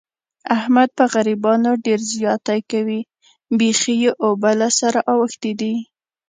احمد 0.57 0.89
په 0.97 1.03
غریبانو 1.13 1.71
ډېر 1.85 1.99
زیاتی 2.13 2.59
کوي. 2.71 2.99
بیخي 3.57 3.95
یې 4.03 4.11
اوبه 4.25 4.51
له 4.59 4.69
سره 4.79 4.99
اوښتې 5.13 5.51
دي. 5.59 5.73